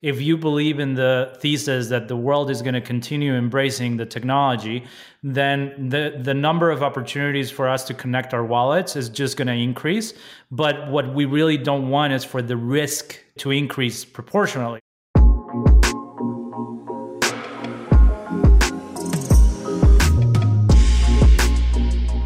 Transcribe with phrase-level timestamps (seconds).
[0.00, 4.06] if you believe in the thesis that the world is going to continue embracing the
[4.06, 4.84] technology,
[5.24, 9.48] then the, the number of opportunities for us to connect our wallets is just going
[9.48, 10.14] to increase.
[10.52, 14.78] But what we really don't want is for the risk to increase proportionally.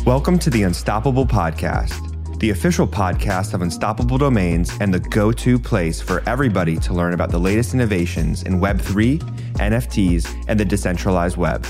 [0.04, 2.11] Welcome to the Unstoppable Podcast
[2.42, 7.14] the official podcast of Unstoppable Domains and the go to place for everybody to learn
[7.14, 9.20] about the latest innovations in Web3,
[9.58, 11.64] NFTs, and the decentralized web.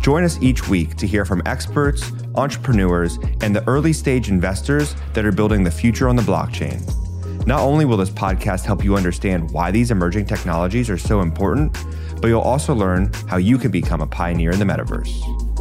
[0.00, 5.24] Join us each week to hear from experts, entrepreneurs, and the early stage investors that
[5.24, 6.84] are building the future on the blockchain.
[7.46, 11.78] Not only will this podcast help you understand why these emerging technologies are so important,
[12.20, 15.51] but you'll also learn how you can become a pioneer in the metaverse.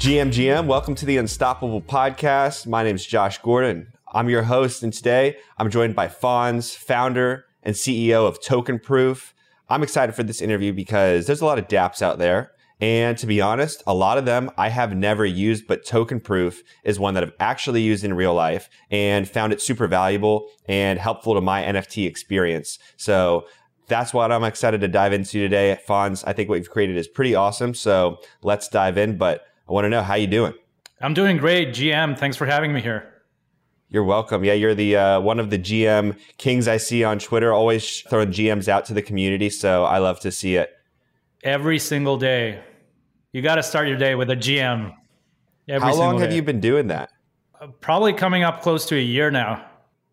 [0.00, 2.66] GMGM, welcome to the Unstoppable Podcast.
[2.66, 3.92] My name is Josh Gordon.
[4.14, 9.34] I'm your host, and today I'm joined by Fonz, founder and CEO of Token Proof.
[9.68, 12.52] I'm excited for this interview because there's a lot of dApps out there.
[12.80, 16.62] And to be honest, a lot of them I have never used, but Token Proof
[16.82, 20.98] is one that I've actually used in real life and found it super valuable and
[20.98, 22.78] helpful to my NFT experience.
[22.96, 23.46] So
[23.86, 25.78] that's what I'm excited to dive into today.
[25.86, 27.74] Fonz, I think what you've created is pretty awesome.
[27.74, 29.18] So let's dive in.
[29.18, 30.52] But I want to know how you doing.
[31.00, 32.18] I'm doing great, GM.
[32.18, 33.22] Thanks for having me here.
[33.88, 34.42] You're welcome.
[34.42, 38.30] Yeah, you're the uh, one of the GM kings I see on Twitter, always throwing
[38.32, 39.48] GMs out to the community.
[39.48, 40.70] So I love to see it.
[41.44, 42.64] Every single day,
[43.30, 44.92] you got to start your day with a GM.
[45.68, 47.12] Every How long have you been doing that?
[47.60, 49.70] Uh, probably coming up close to a year now.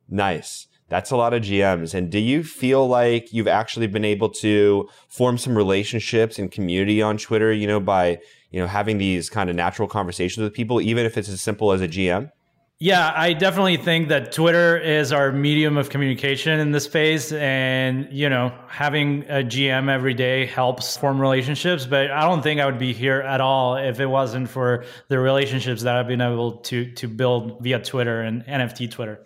[0.08, 0.68] Nice.
[0.90, 1.94] That's a lot of GMs.
[1.94, 7.02] And do you feel like you've actually been able to form some relationships and community
[7.02, 8.20] on Twitter, you know, by
[8.52, 11.72] you know, having these kind of natural conversations with people, even if it's as simple
[11.72, 12.32] as a GM?
[12.80, 17.34] Yeah, I definitely think that Twitter is our medium of communication in this phase.
[17.34, 21.88] And, you know, having a GM every day helps form relationships.
[21.88, 25.18] But I don't think I would be here at all if it wasn't for the
[25.18, 29.24] relationships that I've been able to to build via Twitter and NFT Twitter.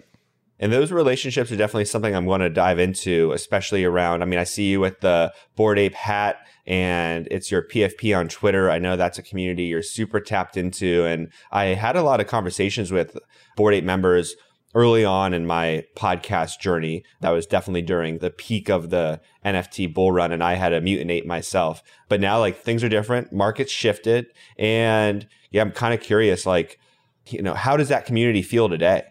[0.62, 4.22] And those relationships are definitely something I'm going to dive into, especially around.
[4.22, 8.28] I mean, I see you with the Bored Ape hat and it's your PFP on
[8.28, 8.70] Twitter.
[8.70, 11.04] I know that's a community you're super tapped into.
[11.06, 13.18] And I had a lot of conversations with
[13.58, 14.36] Bored Ape members
[14.76, 17.04] early on in my podcast journey.
[17.22, 20.32] That was definitely during the peak of the NFT bull run.
[20.32, 21.82] And I had a mutant ape myself.
[22.08, 24.28] But now, like, things are different, markets shifted.
[24.58, 26.80] And yeah, I'm kind of curious, like,
[27.28, 29.04] you know, how does that community feel today?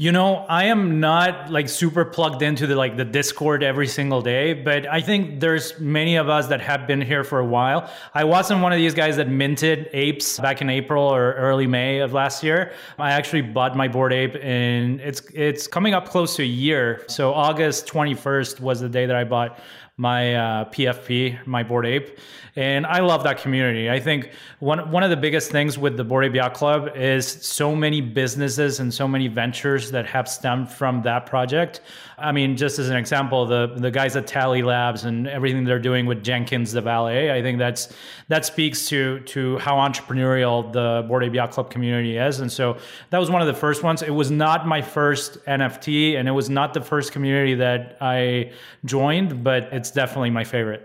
[0.00, 4.22] You know, I am not like super plugged into the like the Discord every single
[4.22, 7.90] day, but I think there's many of us that have been here for a while.
[8.14, 11.98] I wasn't one of these guys that minted apes back in April or early May
[11.98, 12.74] of last year.
[12.96, 17.04] I actually bought my bored Ape and it's it's coming up close to a year.
[17.08, 19.58] So August 21st was the day that I bought
[19.98, 22.18] my uh, PFP, my Bored Ape,
[22.54, 23.90] and I love that community.
[23.90, 27.26] I think one one of the biggest things with the Bored Ape Yacht Club is
[27.26, 31.80] so many businesses and so many ventures that have stemmed from that project.
[32.16, 35.78] I mean, just as an example, the the guys at Tally Labs and everything they're
[35.78, 37.94] doing with Jenkins the valet, I think that's
[38.28, 42.40] that speaks to to how entrepreneurial the Bored Ape Yacht Club community is.
[42.40, 42.76] And so
[43.10, 44.02] that was one of the first ones.
[44.02, 48.52] It was not my first NFT, and it was not the first community that I
[48.84, 50.82] joined, but it's definitely my favorite.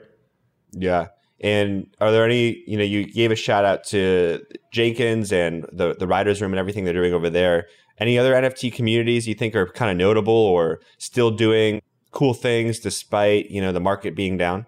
[0.71, 1.07] Yeah.
[1.39, 4.41] And are there any, you know, you gave a shout out to
[4.71, 7.67] Jenkins and the the writers room and everything they're doing over there.
[7.99, 11.81] Any other NFT communities you think are kind of notable or still doing
[12.11, 14.65] cool things despite, you know, the market being down?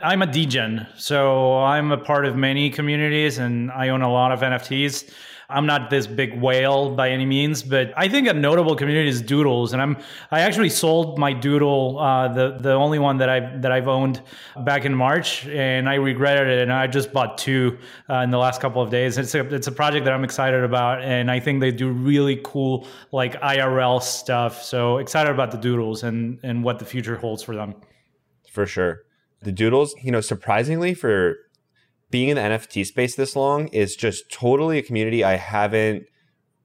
[0.00, 4.32] I'm a degen, so I'm a part of many communities and I own a lot
[4.32, 5.10] of NFTs.
[5.52, 9.20] I'm not this big whale by any means, but I think a notable community is
[9.20, 9.96] Doodles, and I'm
[10.30, 14.22] I actually sold my Doodle, uh, the the only one that I that I've owned
[14.64, 18.38] back in March, and I regretted it, and I just bought two uh, in the
[18.38, 19.18] last couple of days.
[19.18, 22.40] It's a it's a project that I'm excited about, and I think they do really
[22.42, 24.62] cool like IRL stuff.
[24.62, 27.74] So excited about the Doodles and and what the future holds for them.
[28.50, 29.02] For sure,
[29.42, 31.36] the Doodles, you know, surprisingly for
[32.12, 36.04] being in the NFT space this long is just totally a community I haven't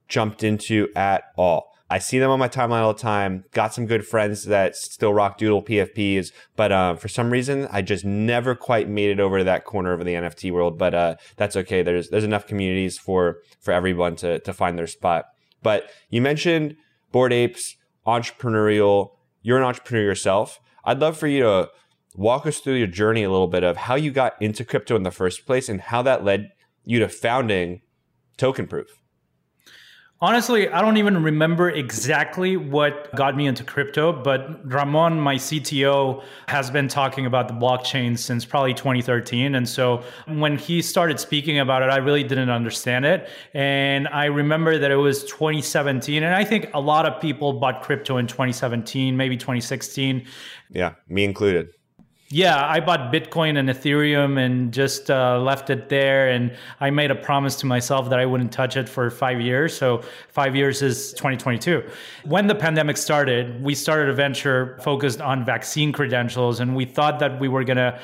[0.07, 1.71] jumped into at all.
[1.89, 3.45] I see them on my timeline all the time.
[3.53, 7.81] Got some good friends that still rock Doodle PFPs, but uh, for some reason, I
[7.81, 10.77] just never quite made it over to that corner of the NFT world.
[10.77, 11.83] But uh, that's okay.
[11.83, 15.27] There's there's enough communities for for everyone to to find their spot.
[15.63, 16.75] But you mentioned
[17.13, 19.11] bored Apes, entrepreneurial.
[19.41, 20.59] You're an entrepreneur yourself.
[20.83, 21.69] I'd love for you to
[22.18, 25.04] walk us through your journey a little bit of how you got into crypto in
[25.04, 26.52] the first place and how that led
[26.84, 27.81] you to founding
[28.38, 29.00] Token Proof.
[30.19, 36.24] Honestly, I don't even remember exactly what got me into crypto, but Ramon, my CTO,
[36.48, 39.54] has been talking about the blockchain since probably 2013.
[39.54, 43.30] And so when he started speaking about it, I really didn't understand it.
[43.54, 46.24] And I remember that it was 2017.
[46.24, 50.25] And I think a lot of people bought crypto in 2017, maybe 2016.
[50.72, 51.69] Yeah, me included.
[52.29, 56.29] Yeah, I bought Bitcoin and Ethereum and just uh, left it there.
[56.29, 59.77] And I made a promise to myself that I wouldn't touch it for five years.
[59.77, 61.89] So five years is 2022.
[62.25, 66.59] When the pandemic started, we started a venture focused on vaccine credentials.
[66.59, 67.97] And we thought that we were going to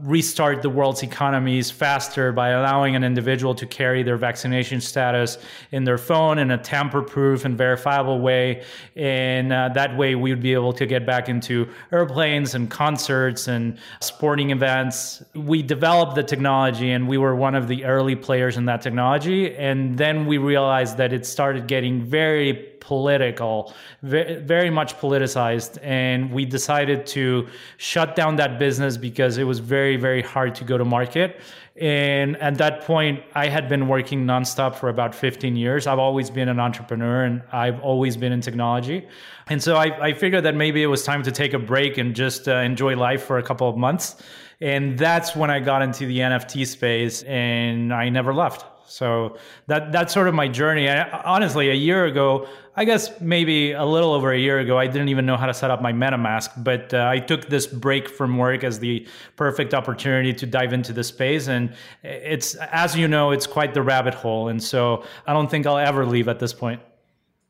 [0.00, 5.38] restart the world's economies faster by allowing an individual to carry their vaccination status
[5.70, 8.64] in their phone in a tamper proof and verifiable way.
[8.96, 13.46] And uh, that way, we would be able to get back into airplanes and concerts
[13.46, 15.22] and sporting events.
[15.34, 19.54] We developed the technology and we were one of the early players in that technology.
[19.54, 25.76] And then we realized that it started getting very political, very much politicized.
[25.82, 27.48] And we decided to
[27.78, 31.40] shut down that business because it was very, very hard to go to market.
[31.80, 35.88] And at that point, I had been working nonstop for about 15 years.
[35.88, 39.06] I've always been an entrepreneur and I've always been in technology.
[39.48, 42.14] And so I, I figured that maybe it was time to take a break and
[42.14, 44.22] just uh, enjoy life for a couple of months.
[44.60, 48.64] And that's when I got into the NFT space and I never left.
[48.88, 49.36] So
[49.66, 50.88] that that's sort of my journey.
[50.88, 54.86] I, honestly, a year ago, I guess maybe a little over a year ago, I
[54.86, 58.06] didn't even know how to set up my MetaMask, but uh, I took this break
[58.06, 61.48] from work as the perfect opportunity to dive into the space.
[61.48, 64.48] And it's, as you know, it's quite the rabbit hole.
[64.48, 66.82] And so I don't think I'll ever leave at this point.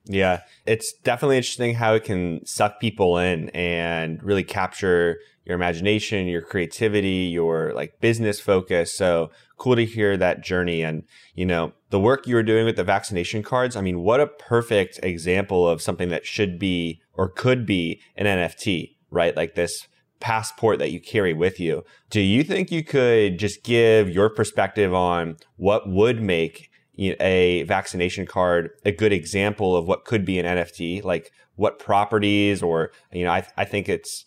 [0.08, 6.26] Yeah, it's definitely interesting how it can suck people in and really capture your imagination,
[6.26, 8.92] your creativity, your like business focus.
[8.92, 11.04] So cool to hear that journey and,
[11.34, 13.74] you know, the work you were doing with the vaccination cards.
[13.74, 18.26] I mean, what a perfect example of something that should be or could be an
[18.26, 19.36] NFT, right?
[19.36, 19.88] Like this
[20.20, 21.84] passport that you carry with you.
[22.10, 28.26] Do you think you could just give your perspective on what would make a vaccination
[28.26, 31.04] card a good example of what could be an NFT?
[31.04, 34.26] Like what properties or, you know, I, I think it's,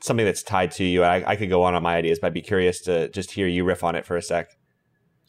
[0.00, 1.02] something that's tied to you.
[1.02, 3.46] I, I could go on on my ideas, but I'd be curious to just hear
[3.46, 4.50] you riff on it for a sec.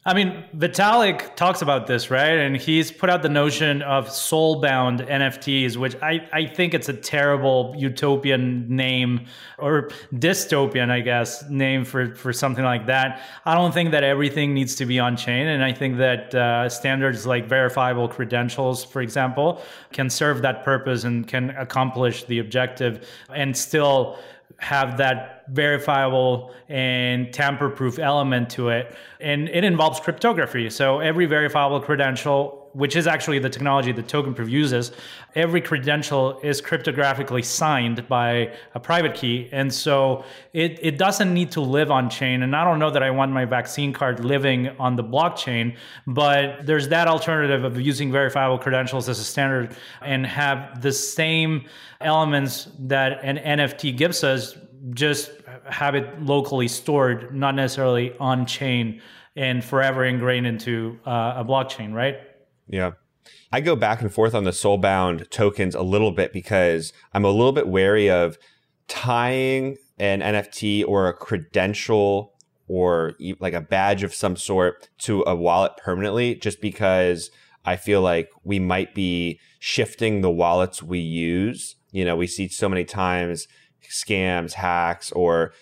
[0.08, 2.38] I mean, Vitalik talks about this, right?
[2.38, 6.94] And he's put out the notion of soul-bound NFTs, which I, I think it's a
[6.94, 9.26] terrible utopian name
[9.58, 13.20] or dystopian, I guess, name for, for something like that.
[13.44, 15.46] I don't think that everything needs to be on chain.
[15.46, 19.60] And I think that uh, standards like verifiable credentials, for example,
[19.92, 24.18] can serve that purpose and can accomplish the objective and still
[24.58, 28.94] have that verifiable and tamper proof element to it.
[29.20, 30.68] And it involves cryptography.
[30.70, 34.92] So every verifiable credential, which is actually the technology that Token Proof uses,
[35.34, 39.48] every credential is cryptographically signed by a private key.
[39.52, 42.42] And so it, it doesn't need to live on chain.
[42.42, 45.76] And I don't know that I want my vaccine card living on the blockchain,
[46.06, 51.66] but there's that alternative of using verifiable credentials as a standard and have the same
[52.00, 54.56] elements that an NFT gives us
[54.94, 55.30] just
[55.64, 59.00] have it locally stored, not necessarily on chain
[59.36, 62.20] and forever ingrained into uh, a blockchain, right?
[62.68, 62.92] Yeah.
[63.52, 67.30] I go back and forth on the soulbound tokens a little bit because I'm a
[67.30, 68.38] little bit wary of
[68.88, 72.34] tying an NFT or a credential
[72.68, 77.30] or like a badge of some sort to a wallet permanently just because
[77.64, 81.76] I feel like we might be shifting the wallets we use.
[81.90, 83.48] You know, we see so many times
[83.90, 85.52] scams, hacks, or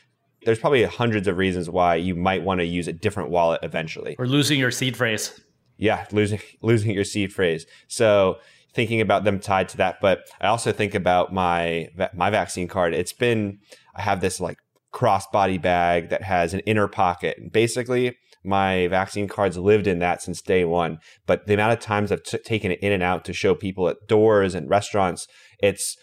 [0.45, 4.17] there's probably hundreds of reasons why you might want to use a different wallet eventually.
[4.19, 5.41] Or losing your seed phrase.
[5.79, 7.67] Yeah, losing losing your seed phrase.
[7.89, 8.39] So
[8.75, 12.95] thinking about them tied to that, but I also think about my my vaccine card.
[12.95, 13.59] It's been
[13.95, 14.59] I have this like
[14.97, 17.37] crossbody bag that has an inner pocket.
[17.39, 20.99] And basically, my vaccine cards lived in that since day one.
[21.27, 23.89] But the amount of times I've t- taken it in and out to show people
[23.89, 25.27] at doors and restaurants,
[25.59, 25.97] it's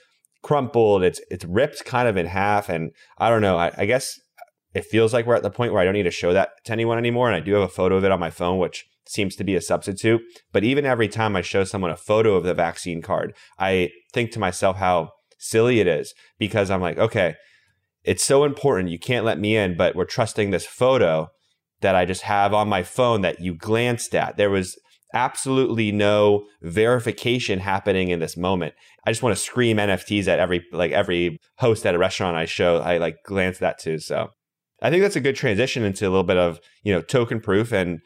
[0.43, 1.01] crumpled.
[1.03, 3.57] It's it's ripped kind of in half, and I don't know.
[3.57, 4.19] I, I, guess
[4.73, 6.71] it feels like we're at the point where I don't need to show that to
[6.71, 7.27] anyone anymore.
[7.27, 9.55] And I do have a photo of it on my phone, which seems to be
[9.55, 10.21] a substitute.
[10.51, 14.31] But even every time I show someone a photo of the vaccine card, I think
[14.31, 17.35] to myself how silly it is because I'm like, okay,
[18.03, 18.89] it's so important.
[18.89, 21.27] You can't let me in, but we're trusting this photo
[21.81, 24.37] that I just have on my phone that you glanced at.
[24.37, 24.77] There was
[25.13, 28.73] absolutely no verification happening in this moment.
[29.05, 32.45] I just want to scream NFTs at every like every host at a restaurant I
[32.45, 32.77] show.
[32.77, 33.99] I like glance that too.
[33.99, 34.29] So
[34.83, 37.71] I think that's a good transition into a little bit of you know token proof.
[37.71, 37.99] And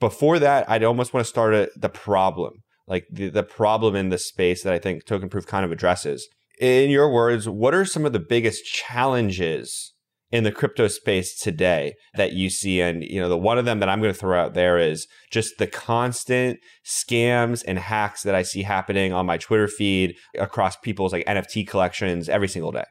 [0.00, 2.62] before that, I'd almost want to start at the problem.
[2.86, 6.28] like the, the problem in the space that I think Token Proof kind of addresses.
[6.60, 9.92] In your words, what are some of the biggest challenges
[10.30, 13.78] in the crypto space today that you see and you know the one of them
[13.78, 18.34] that i'm going to throw out there is just the constant scams and hacks that
[18.34, 22.84] i see happening on my twitter feed across people's like nft collections every single day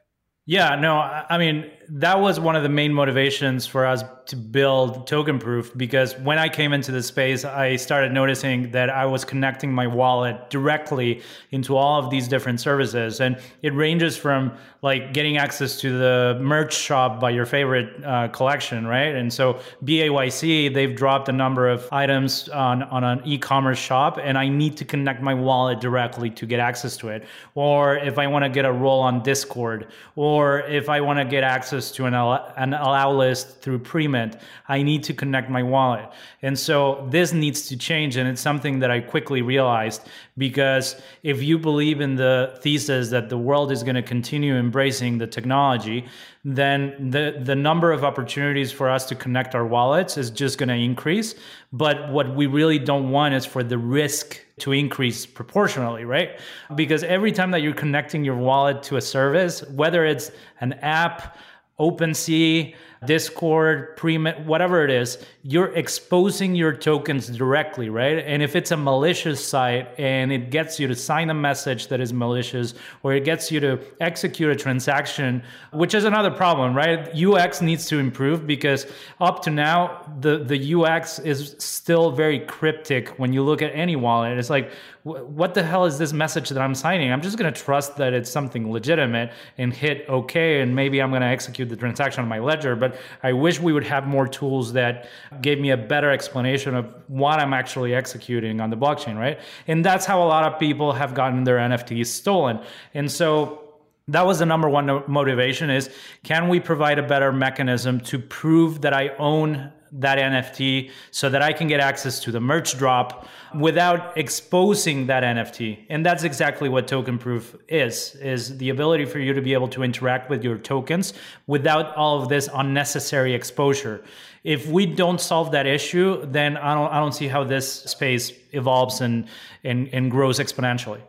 [0.46, 5.08] yeah, no, I mean, that was one of the main motivations for us to build
[5.08, 9.26] token proof because when I came into the space, I started noticing that I was
[9.26, 11.22] connecting my wallet directly
[11.52, 13.20] into all of these different services.
[13.20, 18.28] And it ranges from like getting access to the merch shop by your favorite uh,
[18.30, 19.16] collection, right?
[19.16, 24.20] And so BAYC, they've dropped a number of items on, on an e commerce shop,
[24.22, 27.26] and I need to connect my wallet directly to get access to it.
[27.56, 31.20] Or if I want to get a role on Discord, or or if I want
[31.20, 35.64] to get access to an, an allow list through Premint, I need to connect my
[35.64, 36.10] wallet.
[36.42, 38.18] And so this needs to change.
[38.18, 43.30] And it's something that I quickly realized because if you believe in the thesis that
[43.30, 46.06] the world is going to continue embracing the technology,
[46.46, 50.70] then the, the number of opportunities for us to connect our wallets is just going
[50.70, 51.36] to increase.
[51.72, 56.40] But what we really don't want is for the risk to increase proportionally, right?
[56.76, 61.38] Because every time that you're connecting your wallet to a service, whether it's an app,
[61.84, 62.74] OpenSea,
[63.06, 68.20] Discord, Premint, whatever it is, you're exposing your tokens directly, right?
[68.20, 72.00] And if it's a malicious site and it gets you to sign a message that
[72.00, 77.10] is malicious or it gets you to execute a transaction, which is another problem, right?
[77.16, 78.86] UX needs to improve because
[79.20, 83.96] up to now, the, the UX is still very cryptic when you look at any
[83.96, 84.38] wallet.
[84.38, 84.72] It's like,
[85.04, 87.12] what the hell is this message that I'm signing?
[87.12, 91.10] I'm just going to trust that it's something legitimate and hit OK, and maybe I'm
[91.10, 92.78] going to execute the transaction on my ledger.
[92.78, 95.08] But I wish we would have more tools that
[95.42, 99.40] gave me a better explanation of what I'm actually executing on the blockchain, right?
[99.68, 102.60] And that's how a lot of people have gotten their NFTs stolen.
[102.94, 103.64] And so
[104.08, 105.90] that was the number one motivation is
[106.24, 111.42] can we provide a better mechanism to prove that I own that NFT so that
[111.42, 115.86] I can get access to the merch drop without exposing that NFT.
[115.90, 119.68] And that's exactly what token proof is, is the ability for you to be able
[119.70, 121.14] to interact with your tokens
[121.46, 124.04] without all of this unnecessary exposure.
[124.44, 128.34] If we don't solve that issue, then I don't I don't see how this space
[128.52, 129.28] evolves and
[129.64, 131.02] and, and grows exponentially.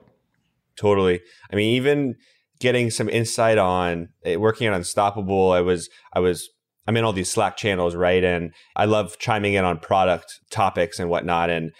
[0.76, 1.20] Totally.
[1.50, 2.16] I mean, even
[2.60, 6.48] getting some insight on eh, working on Unstoppable, I was I was
[6.86, 8.22] I'm in all these Slack channels, right?
[8.22, 11.50] And I love chiming in on product topics and whatnot.
[11.50, 11.72] And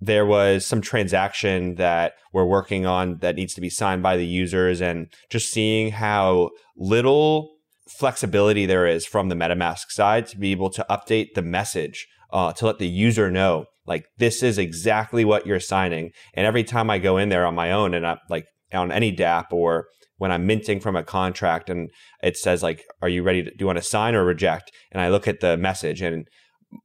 [0.00, 4.26] there was some transaction that we're working on that needs to be signed by the
[4.26, 7.50] users, and just seeing how little
[7.98, 12.52] flexibility there is from the MetaMask side to be able to update the message uh,
[12.52, 16.10] to let the user know, like, this is exactly what you're signing.
[16.34, 19.12] And every time I go in there on my own and I'm like on any
[19.12, 19.86] DAP or
[20.18, 21.90] when I'm minting from a contract and
[22.22, 24.70] it says like, are you ready to, do you want to sign or reject?
[24.92, 26.26] And I look at the message and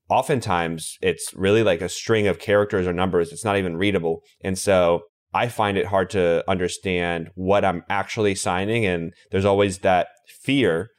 [0.09, 3.31] oftentimes it's really like a string of characters or numbers.
[3.31, 4.21] It's not even readable.
[4.43, 5.01] And so
[5.33, 8.85] I find it hard to understand what I'm actually signing.
[8.85, 10.09] And there's always that
[10.43, 10.89] fear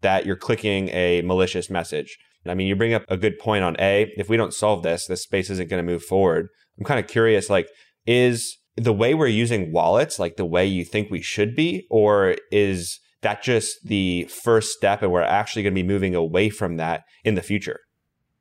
[0.00, 2.16] that you're clicking a malicious message.
[2.46, 4.10] I mean, you bring up a good point on A.
[4.16, 6.48] If we don't solve this, this space isn't going to move forward.
[6.78, 7.68] I'm kind of curious, like,
[8.04, 12.36] is the way we're using wallets like the way you think we should be or
[12.50, 16.76] is that just the first step and we're actually going to be moving away from
[16.76, 17.80] that in the future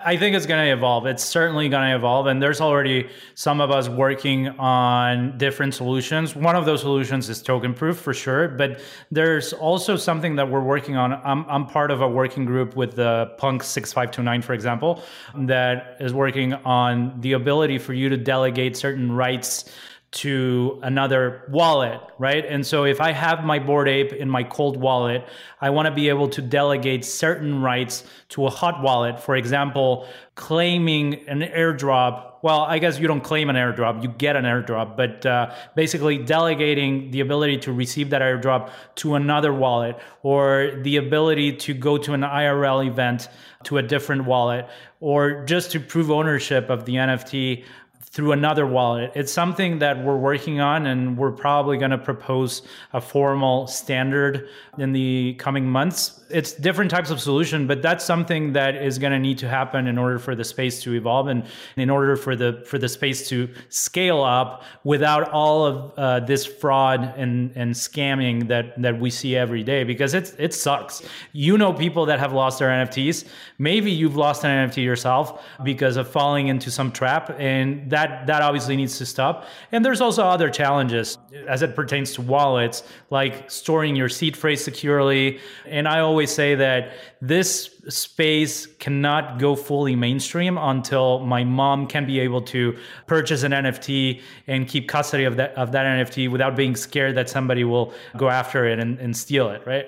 [0.03, 1.05] I think it's going to evolve.
[1.05, 2.27] It's certainly going to evolve.
[2.27, 6.35] And there's already some of us working on different solutions.
[6.35, 8.47] One of those solutions is token proof for sure.
[8.47, 11.13] But there's also something that we're working on.
[11.13, 15.03] I'm, I'm part of a working group with the Punk 6529, for example,
[15.35, 19.65] that is working on the ability for you to delegate certain rights
[20.11, 22.45] to another wallet, right?
[22.45, 25.25] And so if I have my bored Ape in my cold wallet,
[25.61, 29.21] I want to be able to delegate certain rights to a hot wallet.
[29.21, 32.33] For example, claiming an airdrop.
[32.41, 36.17] Well, I guess you don't claim an airdrop, you get an airdrop, but uh, basically
[36.17, 41.97] delegating the ability to receive that airdrop to another wallet or the ability to go
[41.99, 43.29] to an IRL event
[43.63, 44.67] to a different wallet
[44.99, 47.63] or just to prove ownership of the NFT
[48.11, 49.09] through another wallet.
[49.15, 54.49] It's something that we're working on, and we're probably going to propose a formal standard
[54.77, 56.19] in the coming months.
[56.29, 59.87] It's different types of solution, but that's something that is going to need to happen
[59.87, 61.45] in order for the space to evolve and
[61.77, 66.45] in order for the for the space to scale up without all of uh, this
[66.45, 69.85] fraud and and scamming that that we see every day.
[69.85, 71.01] Because it's it sucks.
[71.31, 73.25] You know people that have lost their NFTs.
[73.57, 78.27] Maybe you've lost an NFT yourself because of falling into some trap, and that that
[78.27, 79.45] that obviously needs to stop.
[79.71, 81.17] And there's also other challenges
[81.47, 85.39] as it pertains to wallets, like storing your seed phrase securely.
[85.65, 92.05] And I always say that this space cannot go fully mainstream until my mom can
[92.05, 92.77] be able to
[93.07, 97.29] purchase an NFT and keep custody of that of that NFT without being scared that
[97.29, 99.87] somebody will go after it and, and steal it, right?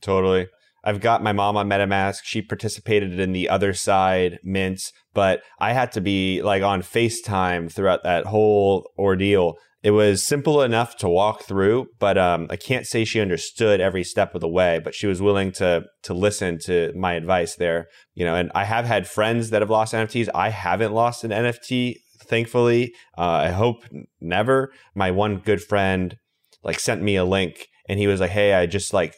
[0.00, 0.48] Totally.
[0.84, 2.20] I've got my mom on MetaMask.
[2.24, 8.02] She participated in the Otherside mints, but I had to be like on FaceTime throughout
[8.04, 9.56] that whole ordeal.
[9.82, 14.04] It was simple enough to walk through, but um, I can't say she understood every
[14.04, 14.78] step of the way.
[14.82, 17.88] But she was willing to to listen to my advice there.
[18.14, 20.28] You know, and I have had friends that have lost NFTs.
[20.34, 22.92] I haven't lost an NFT, thankfully.
[23.16, 23.84] Uh, I hope
[24.20, 24.70] never.
[24.94, 26.16] My one good friend
[26.62, 29.14] like sent me a link, and he was like, "Hey, I just like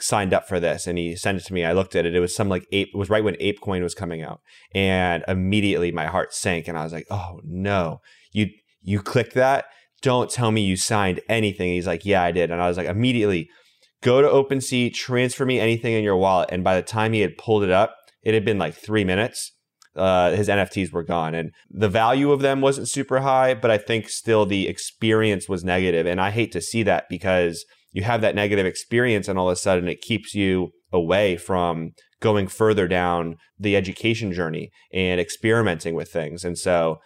[0.00, 1.64] signed up for this and he sent it to me.
[1.64, 2.14] I looked at it.
[2.14, 4.40] It was some like ape, it was right when ApeCoin was coming out.
[4.74, 8.00] And immediately my heart sank and I was like, oh no,
[8.32, 8.48] you,
[8.82, 9.66] you clicked that.
[10.02, 11.72] Don't tell me you signed anything.
[11.72, 12.50] He's like, yeah, I did.
[12.50, 13.48] And I was like, immediately
[14.02, 16.50] go to OpenSea, transfer me anything in your wallet.
[16.52, 19.52] And by the time he had pulled it up, it had been like three minutes.
[19.96, 23.78] Uh, his NFTs were gone, and the value of them wasn't super high, but I
[23.78, 28.20] think still the experience was negative, and I hate to see that because you have
[28.20, 32.86] that negative experience and all of a sudden it keeps you away from going further
[32.86, 36.44] down the education journey and experimenting with things.
[36.44, 36.98] And so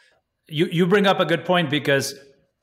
[0.49, 2.15] you you bring up a good point because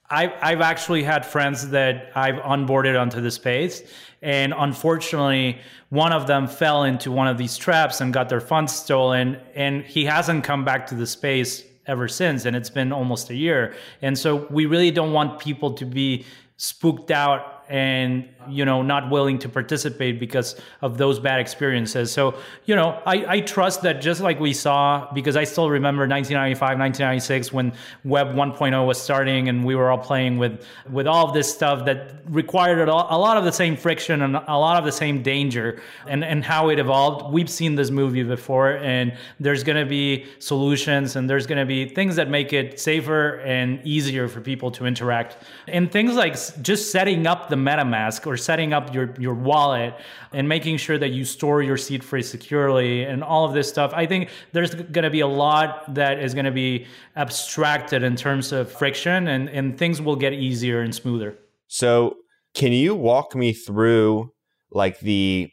[0.10, 3.82] I've, I've actually had friends that I've onboarded onto the space.
[4.22, 8.74] And unfortunately, one of them fell into one of these traps and got their funds
[8.74, 9.40] stolen.
[9.56, 12.46] And he hasn't come back to the space ever since.
[12.46, 13.74] And it's been almost a year.
[14.02, 16.26] And so we really don't want people to be
[16.58, 22.12] spooked out and you know not willing to participate because of those bad experiences.
[22.12, 26.02] So you know I, I trust that just like we saw because i still remember
[26.02, 31.28] 1995 1996 when web 1.0 was starting and we were all playing with with all
[31.28, 34.86] of this stuff that required a lot of the same friction and a lot of
[34.86, 37.34] the same danger and and how it evolved.
[37.34, 41.66] We've seen this movie before and there's going to be solutions and there's going to
[41.66, 45.38] be things that make it safer and easier for people to interact.
[45.68, 49.94] And things like just setting up the metamask or setting up your, your wallet
[50.34, 53.92] and making sure that you store your seed phrase securely and all of this stuff
[53.94, 58.16] i think there's going to be a lot that is going to be abstracted in
[58.16, 61.38] terms of friction and, and things will get easier and smoother
[61.68, 62.16] so
[62.54, 64.32] can you walk me through
[64.72, 65.50] like the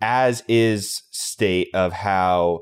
[0.00, 2.60] as is state of how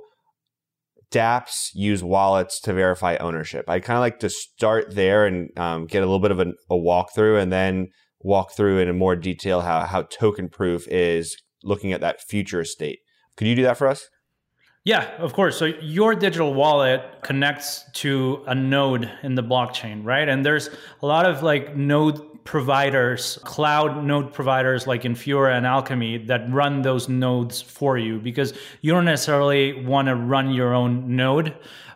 [1.11, 3.65] dApps use wallets to verify ownership.
[3.69, 6.53] I'd kind of like to start there and um, get a little bit of a,
[6.71, 7.89] a walkthrough and then
[8.21, 13.01] walk through in more detail how, how token proof is looking at that future state.
[13.37, 14.09] Could you do that for us?
[14.85, 15.59] Yeah, of course.
[15.59, 20.29] So your digital wallet connects to a node in the blockchain, right?
[20.29, 20.71] And there's
[21.03, 26.81] a lot of like node providers, cloud node providers like Infura and Alchemy that run
[26.81, 31.55] those nodes for you because you don't necessarily want to run your own node.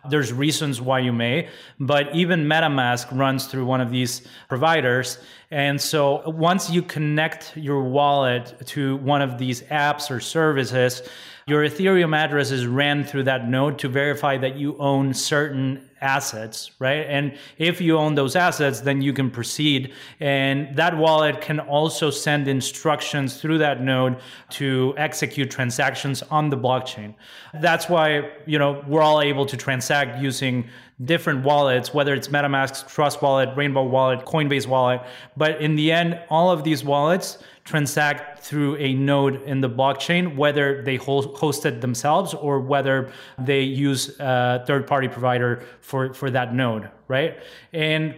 [0.09, 5.17] There's reasons why you may, but even MetaMask runs through one of these providers.
[5.49, 11.03] And so once you connect your wallet to one of these apps or services,
[11.45, 16.71] your Ethereum address is ran through that node to verify that you own certain assets,
[16.79, 17.05] right?
[17.07, 19.93] And if you own those assets, then you can proceed.
[20.19, 24.19] And that wallet can also send instructions through that node
[24.51, 27.15] to execute transactions on the blockchain.
[27.53, 30.67] That's why, you know, we're all able to transact using
[31.05, 35.01] different wallets, whether it's MetaMask, Trust Wallet, Rainbow Wallet, Coinbase Wallet.
[35.35, 40.35] But in the end, all of these wallets transact through a node in the blockchain,
[40.35, 46.29] whether they host it themselves or whether they use a third party provider for, for
[46.29, 47.37] that node, right?
[47.71, 48.15] And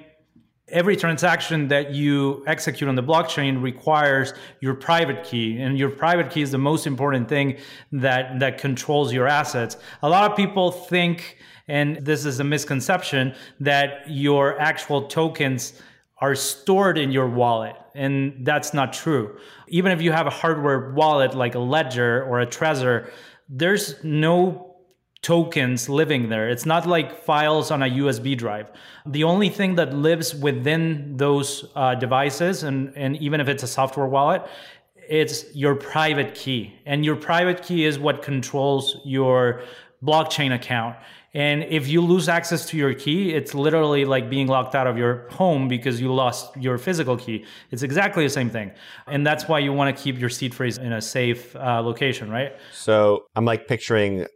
[0.68, 6.32] every transaction that you execute on the blockchain requires your private key and your private
[6.32, 7.56] key is the most important thing
[7.92, 13.36] that that controls your assets a lot of people think and this is a misconception
[13.60, 15.80] that your actual tokens
[16.20, 17.76] are stored in your wallet.
[17.94, 19.38] And that's not true.
[19.68, 23.10] Even if you have a hardware wallet like a Ledger or a Trezor,
[23.50, 24.76] there's no
[25.22, 26.50] tokens living there.
[26.50, 28.70] It's not like files on a USB drive.
[29.08, 33.68] The only thing that lives within those uh, devices, and, and even if it's a
[33.68, 34.44] software wallet,
[35.10, 36.76] it's your private key.
[36.86, 39.62] And your private key is what controls your
[40.04, 40.96] blockchain account.
[41.36, 44.98] And if you lose access to your key, it's literally like being locked out of
[44.98, 47.44] your home because you lost your physical key.
[47.72, 48.72] It's exactly the same thing.
[49.06, 52.32] And that's why you want to keep your seed phrase in a safe uh, location,
[52.32, 52.54] right?
[52.72, 54.28] So I'm like picturing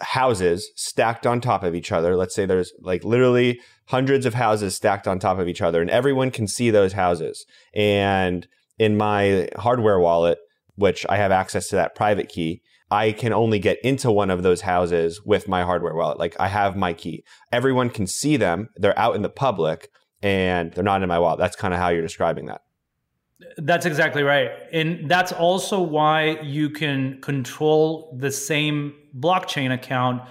[0.00, 2.14] houses stacked on top of each other.
[2.14, 5.90] Let's say there's like literally hundreds of houses stacked on top of each other, and
[5.90, 7.44] everyone can see those houses.
[7.74, 8.46] And
[8.78, 10.38] in my hardware wallet,
[10.76, 14.42] which I have access to that private key, I can only get into one of
[14.42, 16.18] those houses with my hardware wallet.
[16.18, 17.24] Like I have my key.
[17.50, 18.68] Everyone can see them.
[18.76, 19.90] They're out in the public
[20.22, 21.38] and they're not in my wallet.
[21.38, 22.62] That's kind of how you're describing that.
[23.58, 24.50] That's exactly right.
[24.72, 30.22] And that's also why you can control the same blockchain account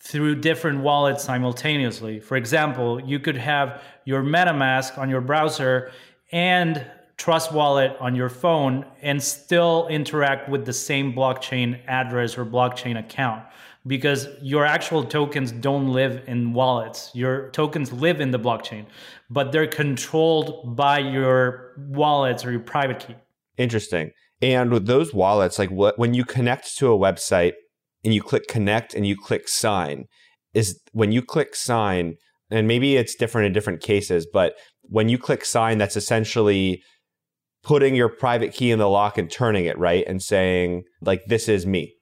[0.00, 2.20] through different wallets simultaneously.
[2.20, 5.90] For example, you could have your MetaMask on your browser
[6.32, 6.86] and
[7.18, 12.98] Trust Wallet on your phone and still interact with the same blockchain address or blockchain
[12.98, 13.42] account
[13.86, 17.10] because your actual tokens don't live in wallets.
[17.14, 18.84] Your tokens live in the blockchain,
[19.30, 23.14] but they're controlled by your wallets or your private key.
[23.56, 24.10] Interesting.
[24.42, 27.52] And with those wallets, like what when you connect to a website
[28.04, 30.04] and you click connect and you click sign,
[30.52, 32.16] is when you click sign,
[32.50, 36.82] and maybe it's different in different cases, but when you click sign, that's essentially
[37.66, 40.04] putting your private key in the lock and turning it, right?
[40.06, 41.96] And saying, like, this is me.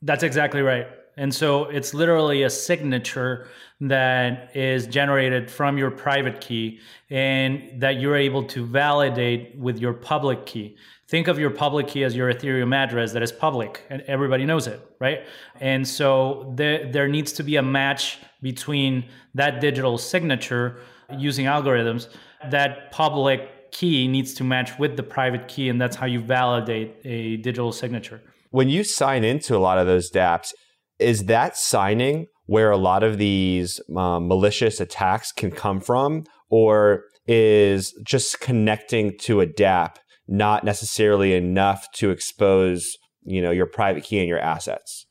[0.00, 0.86] That's exactly right.
[1.16, 3.48] And so it's literally a signature
[3.80, 6.78] that is generated from your private key
[7.10, 10.76] and that you're able to validate with your public key.
[11.08, 14.68] Think of your public key as your Ethereum address that is public and everybody knows
[14.68, 15.26] it, right?
[15.58, 20.78] And so there, there needs to be a match between that digital signature
[21.18, 22.06] using algorithms,
[22.50, 26.96] that public key needs to match with the private key, and that's how you validate
[27.04, 28.20] a digital signature.
[28.50, 30.52] When you sign into a lot of those dApps,
[30.98, 37.04] is that signing where a lot of these um, malicious attacks can come from, or
[37.26, 39.96] is just connecting to a dApp
[40.28, 45.06] not necessarily enough to expose, you know, your private key and your assets?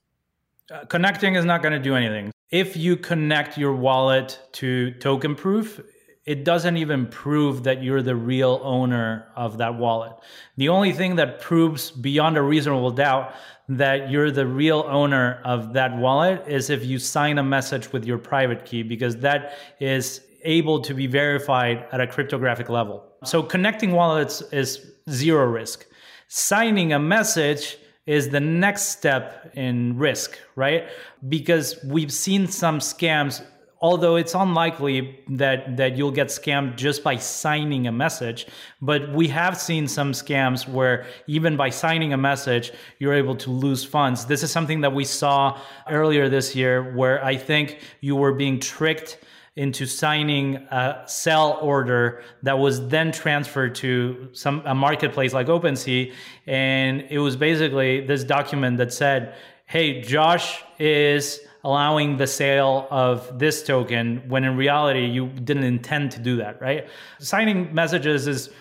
[0.74, 2.32] Uh, connecting is not going to do anything.
[2.50, 5.82] If you connect your wallet to token proof,
[6.26, 10.14] it doesn't even prove that you're the real owner of that wallet.
[10.58, 13.34] The only thing that proves beyond a reasonable doubt
[13.70, 18.06] that you're the real owner of that wallet is if you sign a message with
[18.06, 23.04] your private key, because that is able to be verified at a cryptographic level.
[23.24, 25.86] So connecting wallets is zero risk.
[26.28, 30.88] Signing a message is the next step in risk, right?
[31.28, 33.44] Because we've seen some scams
[33.82, 38.48] although it's unlikely that that you'll get scammed just by signing a message
[38.82, 43.50] but we have seen some scams where even by signing a message you're able to
[43.50, 44.26] lose funds.
[44.26, 45.60] This is something that we saw
[45.90, 49.18] earlier this year where i think you were being tricked
[49.56, 56.14] into signing a sell order that was then transferred to some a marketplace like OpenSea
[56.46, 59.36] and it was basically this document that said
[59.66, 66.12] hey Josh is allowing the sale of this token when in reality you didn't intend
[66.12, 66.88] to do that, right?
[67.20, 68.52] Signing messages is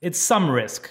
[0.00, 0.90] it's some risk.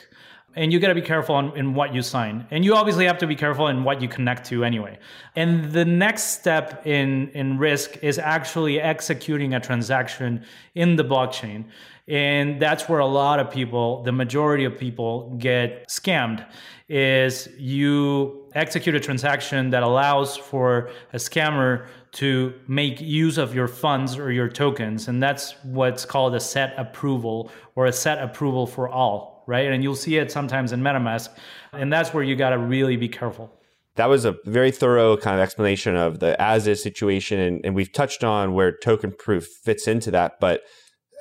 [0.56, 2.48] And you got to be careful in, in what you sign.
[2.50, 4.98] And you obviously have to be careful in what you connect to anyway.
[5.36, 11.66] And the next step in, in risk is actually executing a transaction in the blockchain.
[12.08, 16.44] And that's where a lot of people, the majority of people get scammed
[16.90, 23.67] is you execute a transaction that allows for a scammer to make use of your
[23.67, 25.08] funds or your tokens.
[25.08, 29.72] And that's what's called a set approval or a set approval for all, right?
[29.72, 31.30] And you'll see it sometimes in MetaMask.
[31.74, 33.54] And that's where you got to really be careful.
[33.96, 37.39] That was a very thorough kind of explanation of the as is situation.
[37.39, 40.39] And, and we've touched on where token proof fits into that.
[40.39, 40.62] But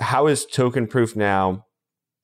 [0.01, 1.65] how is token proof now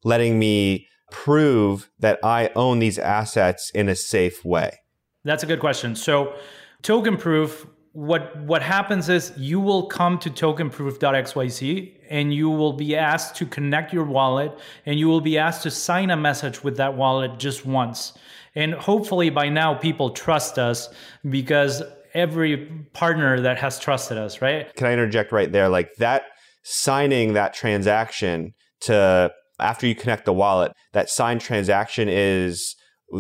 [0.05, 4.79] letting me prove that I own these assets in a safe way?
[5.25, 5.95] That's a good question.
[5.95, 6.35] So,
[6.83, 12.97] token proof, what what happens is you will come to tokenproof.xyz and you will be
[12.97, 16.77] asked to connect your wallet and you will be asked to sign a message with
[16.79, 18.15] that wallet just once.
[18.55, 20.89] And hopefully by now people trust us
[21.29, 21.83] because
[22.15, 24.75] every partner that has trusted us, right?
[24.75, 25.69] Can I interject right there?
[25.69, 26.23] Like that
[26.65, 29.31] signing that transaction to
[29.61, 32.75] after you connect the wallet, that signed transaction is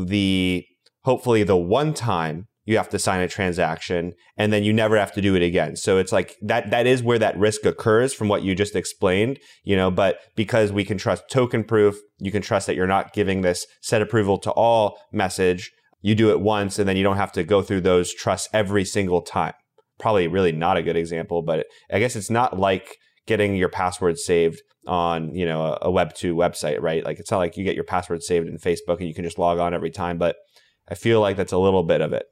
[0.07, 0.65] the
[1.03, 5.13] hopefully the one time you have to sign a transaction and then you never have
[5.13, 5.75] to do it again.
[5.75, 9.41] So it's like that that is where that risk occurs from what you just explained,
[9.65, 13.13] you know, but because we can trust token proof, you can trust that you're not
[13.13, 15.73] giving this set approval to all message.
[16.03, 18.85] You do it once and then you don't have to go through those trusts every
[18.85, 19.55] single time.
[19.99, 24.19] Probably really not a good example, but I guess it's not like getting your password
[24.19, 27.63] saved on you know a, a web 2 website right like it's not like you
[27.63, 30.35] get your password saved in facebook and you can just log on every time but
[30.93, 32.27] i feel like that's a little bit of it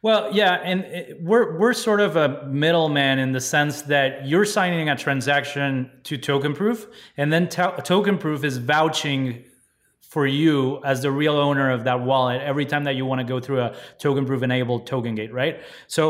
[0.00, 4.44] Well, yeah, and eh, we're we're sort of a middleman in the sense that you're
[4.58, 9.44] signing a transaction to token proof, and then to- token proof is vouching
[10.00, 13.24] for you as the real owner of that wallet every time that you want to
[13.34, 15.60] go through a token proof enabled token gate, right?
[15.88, 16.02] So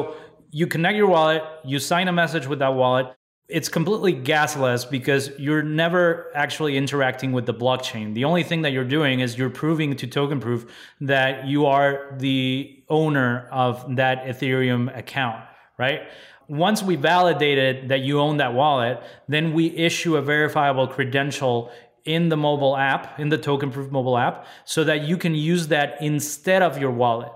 [0.50, 3.06] you connect your wallet, you sign a message with that wallet,
[3.48, 8.12] it's completely gasless because you're never actually interacting with the blockchain.
[8.12, 12.14] The only thing that you're doing is you're proving to token proof that you are
[12.18, 15.42] the owner of that Ethereum account,
[15.78, 16.02] right?
[16.46, 21.70] Once we validated that you own that wallet, then we issue a verifiable credential
[22.04, 25.68] in the mobile app, in the token proof mobile app, so that you can use
[25.68, 27.32] that instead of your wallet,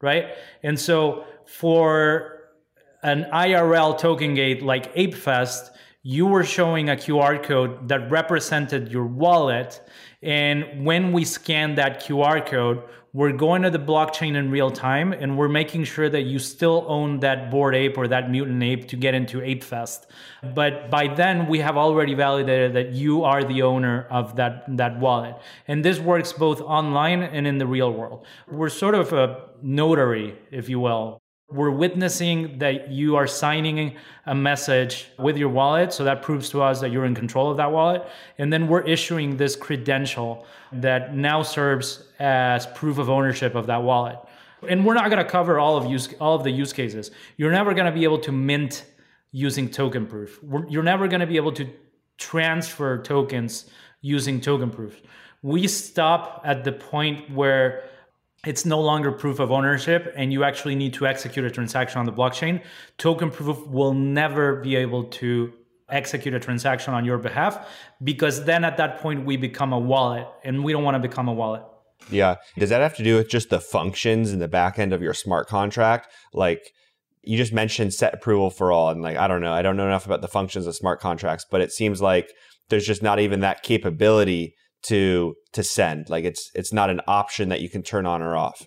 [0.00, 0.28] right?
[0.62, 2.41] And so for
[3.02, 5.70] an IRL token gate like ApeFest,
[6.04, 9.80] you were showing a QR code that represented your wallet.
[10.22, 12.82] And when we scan that QR code,
[13.14, 16.84] we're going to the blockchain in real time and we're making sure that you still
[16.88, 20.06] own that bored ape or that mutant ape to get into ApeFest.
[20.54, 24.98] But by then we have already validated that you are the owner of that, that
[24.98, 25.36] wallet.
[25.68, 28.24] And this works both online and in the real world.
[28.50, 31.21] We're sort of a notary, if you will,
[31.52, 35.92] we're witnessing that you are signing a message with your wallet.
[35.92, 38.06] So that proves to us that you're in control of that wallet.
[38.38, 43.82] And then we're issuing this credential that now serves as proof of ownership of that
[43.82, 44.18] wallet.
[44.68, 47.10] And we're not going to cover all of use all of the use cases.
[47.36, 48.84] You're never going to be able to mint
[49.32, 50.38] using token proof.
[50.68, 51.68] You're never going to be able to
[52.18, 53.68] transfer tokens
[54.00, 55.00] using token proof.
[55.42, 57.84] We stop at the point where
[58.46, 62.06] it's no longer proof of ownership and you actually need to execute a transaction on
[62.06, 62.62] the blockchain.
[62.98, 65.52] Token proof will never be able to
[65.88, 67.68] execute a transaction on your behalf
[68.02, 71.28] because then at that point we become a wallet and we don't want to become
[71.28, 71.62] a wallet.
[72.10, 72.36] Yeah.
[72.58, 75.14] Does that have to do with just the functions in the back end of your
[75.14, 76.12] smart contract?
[76.32, 76.72] Like
[77.22, 79.86] you just mentioned set approval for all and like I don't know, I don't know
[79.86, 82.32] enough about the functions of smart contracts, but it seems like
[82.70, 86.08] there's just not even that capability to to send.
[86.08, 88.66] Like it's it's not an option that you can turn on or off.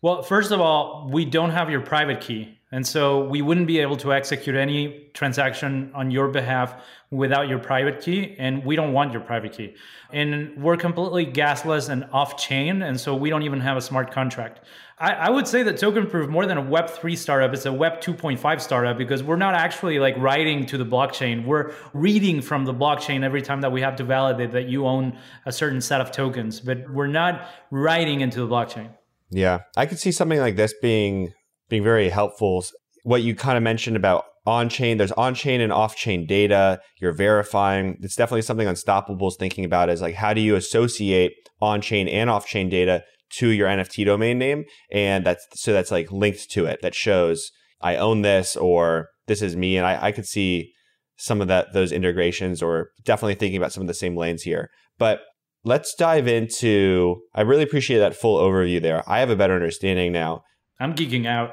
[0.00, 2.57] Well, first of all, we don't have your private key.
[2.70, 6.74] And so we wouldn't be able to execute any transaction on your behalf
[7.10, 8.36] without your private key.
[8.38, 9.74] And we don't want your private key.
[10.12, 12.82] And we're completely gasless and off chain.
[12.82, 14.60] And so we don't even have a smart contract.
[14.98, 18.02] I, I would say that Token Proof, more than a Web3 startup, it's a Web
[18.02, 21.46] 2.5 startup because we're not actually like writing to the blockchain.
[21.46, 25.16] We're reading from the blockchain every time that we have to validate that you own
[25.46, 28.90] a certain set of tokens, but we're not writing into the blockchain.
[29.30, 31.32] Yeah, I could see something like this being
[31.68, 32.64] being very helpful.
[33.04, 36.80] What you kind of mentioned about on chain, there's on chain and off chain data.
[37.00, 37.98] You're verifying.
[38.00, 42.08] It's definitely something Unstoppable is thinking about is like how do you associate on chain
[42.08, 46.50] and off chain data to your NFT domain name, and that's so that's like linked
[46.50, 47.50] to it that shows
[47.80, 50.72] I own this or this is me, and I, I could see
[51.16, 54.70] some of that those integrations or definitely thinking about some of the same lanes here.
[54.98, 55.20] But
[55.64, 57.16] let's dive into.
[57.34, 59.02] I really appreciate that full overview there.
[59.06, 60.42] I have a better understanding now.
[60.80, 61.50] I'm geeking out.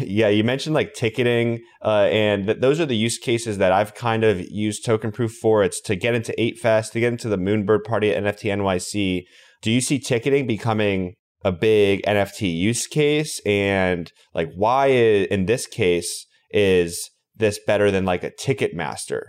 [0.00, 3.94] Yeah, you mentioned like ticketing, uh, and th- those are the use cases that I've
[3.94, 5.62] kind of used Token Proof for.
[5.62, 9.22] It's to get into ApeFest, to get into the Moonbird party at NFT NYC,
[9.62, 13.40] do you see ticketing becoming a big NFT use case?
[13.46, 19.22] And like, why in this case is this better than like a Ticketmaster?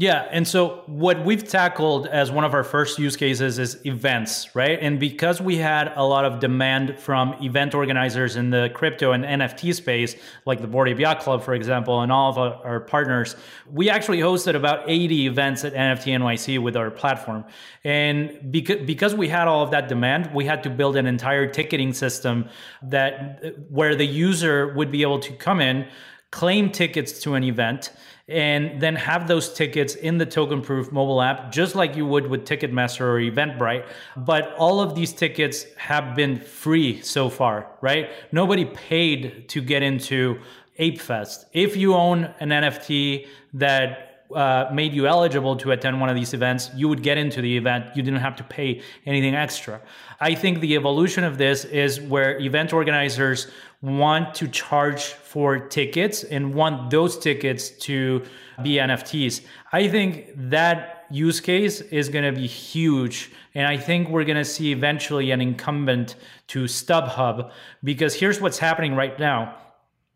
[0.00, 0.28] Yeah.
[0.30, 4.78] And so what we've tackled as one of our first use cases is events, right?
[4.80, 9.24] And because we had a lot of demand from event organizers in the crypto and
[9.24, 10.14] NFT space,
[10.46, 13.34] like the Bored Ape Yacht Club, for example, and all of our, partners,
[13.72, 17.44] we actually hosted about 80 events at NFT NYC with our platform.
[17.82, 21.48] And because, because we had all of that demand, we had to build an entire
[21.48, 22.48] ticketing system
[22.84, 25.88] that uh, where the user would be able to come in,
[26.30, 27.90] claim tickets to an event,
[28.28, 32.26] and then have those tickets in the token proof mobile app, just like you would
[32.26, 33.86] with Ticketmaster or Eventbrite.
[34.16, 38.10] But all of these tickets have been free so far, right?
[38.30, 40.40] Nobody paid to get into
[40.78, 41.46] ApeFest.
[41.52, 46.34] If you own an NFT that uh, made you eligible to attend one of these
[46.34, 47.96] events, you would get into the event.
[47.96, 49.80] You didn't have to pay anything extra.
[50.20, 56.24] I think the evolution of this is where event organizers want to charge for tickets
[56.24, 58.22] and want those tickets to
[58.62, 59.42] be NFTs.
[59.72, 63.30] I think that use case is going to be huge.
[63.54, 66.16] And I think we're going to see eventually an incumbent
[66.48, 67.50] to StubHub
[67.84, 69.56] because here's what's happening right now.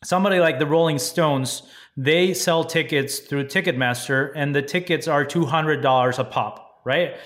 [0.05, 1.63] Somebody like the Rolling Stones,
[1.97, 7.17] they sell tickets through Ticketmaster and the tickets are $200 a pop, right?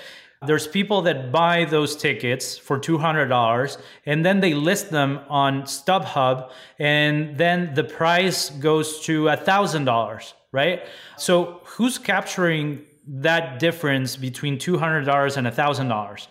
[0.40, 5.62] Uh, There's people that buy those tickets for $200 and then they list them on
[5.62, 10.82] StubHub and then the price goes to $1,000, right?
[11.16, 16.26] So who's capturing that difference between $200 and $1,000?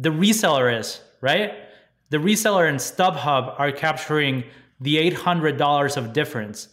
[0.00, 1.52] The reseller is, right?
[2.10, 4.44] The reseller and StubHub are capturing
[4.80, 6.68] the $800 of difference.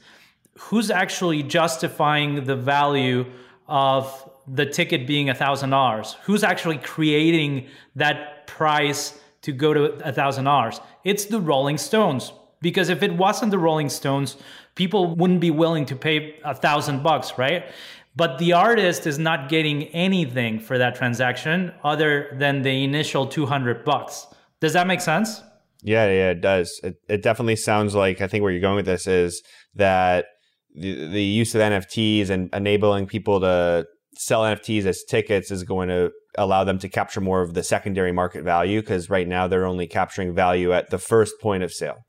[0.58, 3.26] Who's actually justifying the value
[3.68, 6.15] of the ticket being $1,000?
[6.23, 10.81] Who's actually creating that price to go to $1,000?
[11.03, 12.33] It's the Rolling Stones.
[12.62, 14.35] Because if it wasn't the Rolling Stones,
[14.75, 17.65] people wouldn't be willing to pay a thousand bucks, right?
[18.15, 23.85] But the artist is not getting anything for that transaction other than the initial 200
[23.85, 24.27] bucks.
[24.59, 25.41] Does that make sense?
[25.83, 26.79] Yeah, yeah, it does.
[26.83, 29.41] It, it definitely sounds like I think where you're going with this is
[29.75, 30.25] that
[30.75, 33.85] the, the use of NFTs and enabling people to
[34.19, 38.12] sell NFTs as tickets is going to allow them to capture more of the secondary
[38.12, 42.05] market value because right now they're only capturing value at the first point of sale.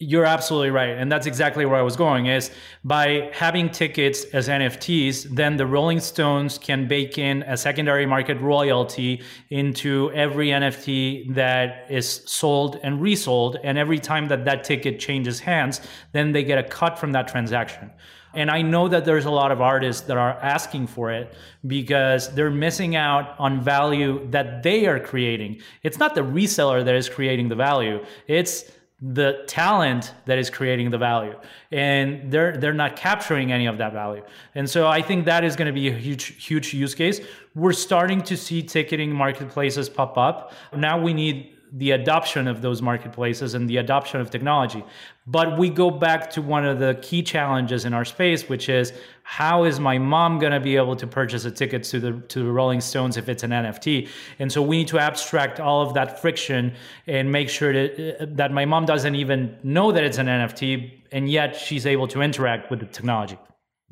[0.00, 0.90] You're absolutely right.
[0.90, 2.50] And that's exactly where I was going is
[2.82, 8.40] by having tickets as NFTs, then the Rolling Stones can bake in a secondary market
[8.40, 13.56] royalty into every NFT that is sold and resold.
[13.62, 15.80] And every time that that ticket changes hands,
[16.10, 17.92] then they get a cut from that transaction.
[18.36, 21.34] And I know that there's a lot of artists that are asking for it
[21.66, 25.60] because they're missing out on value that they are creating.
[25.82, 28.04] It's not the reseller that is creating the value.
[28.28, 28.70] It's
[29.02, 31.38] the talent that is creating the value
[31.70, 34.22] and they're they're not capturing any of that value
[34.54, 37.20] and so i think that is going to be a huge huge use case
[37.54, 42.80] we're starting to see ticketing marketplaces pop up now we need the adoption of those
[42.80, 44.84] marketplaces and the adoption of technology.
[45.26, 48.92] But we go back to one of the key challenges in our space, which is
[49.24, 52.44] how is my mom going to be able to purchase a ticket to the to
[52.44, 54.08] the Rolling Stones if it's an NFT?
[54.38, 56.74] And so we need to abstract all of that friction
[57.06, 61.28] and make sure that that my mom doesn't even know that it's an NFT, and
[61.28, 63.38] yet she's able to interact with the technology.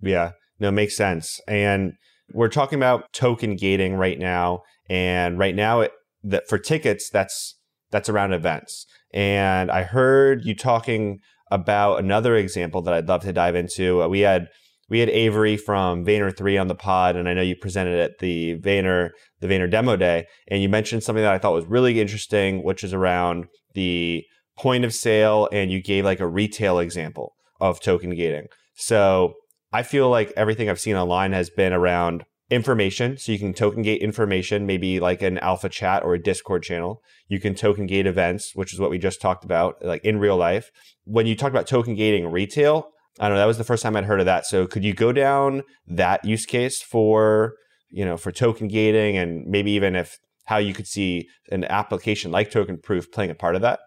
[0.01, 1.41] Yeah, no, makes sense.
[1.49, 1.95] And
[2.33, 7.57] we're talking about token gating right now, and right now it that for tickets that's
[7.95, 8.87] that's around events.
[9.13, 11.21] And I heard you talking
[11.53, 14.03] about another example that I'd love to dive into.
[14.03, 14.49] Uh, we had
[14.91, 18.59] we had Avery from Vayner3 on the pod, and I know you presented at the
[18.59, 22.65] Vayner the Vayner demo day, and you mentioned something that I thought was really interesting,
[22.65, 24.25] which is around the
[24.59, 28.49] point of sale, and you gave like a retail example of token gating.
[28.75, 29.35] So
[29.73, 33.17] I feel like everything I've seen online has been around information.
[33.17, 37.01] So you can token gate information, maybe like an alpha chat or a Discord channel.
[37.29, 40.37] You can token gate events, which is what we just talked about, like in real
[40.37, 40.71] life.
[41.05, 43.97] When you talk about token gating retail, I don't know, that was the first time
[43.97, 44.45] I'd heard of that.
[44.47, 47.55] So could you go down that use case for,
[47.91, 52.31] you know, for token gating and maybe even if how you could see an application
[52.31, 53.81] like tokenproof playing a part of that?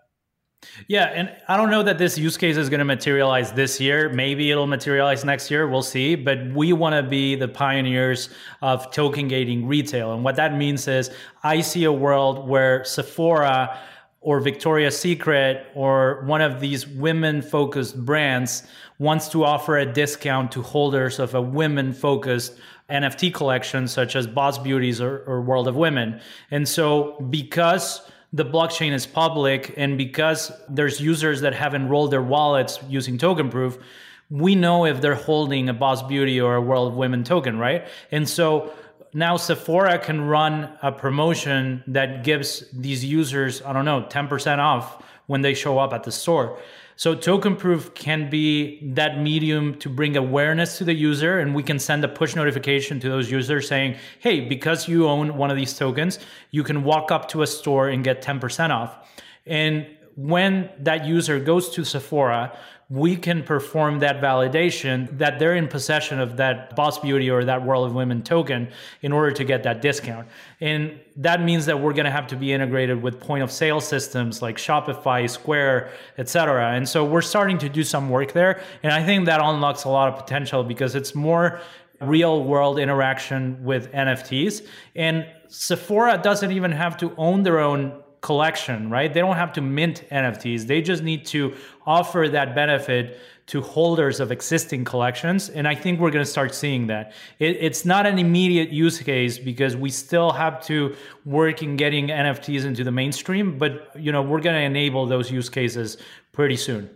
[0.88, 4.10] Yeah, and I don't know that this use case is going to materialize this year.
[4.10, 5.68] Maybe it'll materialize next year.
[5.68, 6.16] We'll see.
[6.16, 8.30] But we want to be the pioneers
[8.62, 10.14] of token gating retail.
[10.14, 11.10] And what that means is
[11.44, 13.80] I see a world where Sephora
[14.22, 18.64] or Victoria's Secret or one of these women focused brands
[19.00, 24.26] wants to offer a discount to holders of a women focused NFT collection, such as
[24.28, 26.20] Boss Beauties or, or World of Women.
[26.52, 28.02] And so, because
[28.34, 33.82] the blockchain is public and because there's users that have enrolled their wallets using tokenproof
[34.30, 37.88] we know if they're holding a boss beauty or a world of women token right?
[38.12, 38.74] And so
[39.14, 45.04] now sephora can run a promotion that gives these users i don't know 10% off
[45.28, 46.60] when they show up at the store
[46.98, 51.78] so tokenproof can be that medium to bring awareness to the user and we can
[51.78, 55.78] send a push notification to those users saying, "Hey, because you own one of these
[55.78, 56.18] tokens,
[56.50, 58.98] you can walk up to a store and get 10% off."
[59.46, 62.58] And when that user goes to Sephora,
[62.90, 67.62] we can perform that validation that they're in possession of that Boss Beauty or that
[67.62, 68.70] World of Women token
[69.02, 70.26] in order to get that discount.
[70.62, 73.82] And that means that we're going to have to be integrated with point of sale
[73.82, 76.72] systems like Shopify, Square, etc.
[76.72, 78.62] And so we're starting to do some work there.
[78.84, 81.60] And I think that unlocks a lot of potential because it's more
[82.00, 84.66] real world interaction with NFTs.
[84.96, 89.14] And Sephora doesn't even have to own their own collection, right?
[89.14, 90.68] They don't have to mint NFTs.
[90.68, 91.54] They just need to
[91.88, 95.50] offer that benefit to holders of existing collections.
[95.50, 97.14] And I think we're going to start seeing that.
[97.40, 100.94] It, it's not an immediate use case because we still have to
[101.26, 105.32] work in getting NFTs into the mainstream, but you know, we're going to enable those
[105.32, 105.98] use cases
[106.34, 106.90] pretty soon.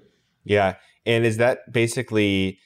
[0.43, 0.75] Yeah.
[1.05, 2.59] And is that basically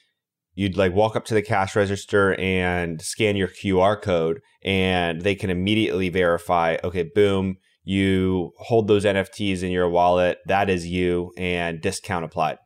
[0.56, 5.36] you'd like walk up to the cash register and scan your QR code and they
[5.36, 7.56] can immediately verify, okay, boom,
[7.86, 12.58] you hold those NFTs in your wallet, that is you and discount applied.